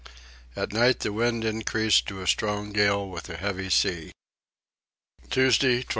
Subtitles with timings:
[0.55, 4.13] At night the wind increased to a strong gale with a heavy sea.
[5.29, 5.89] Tuesday 25.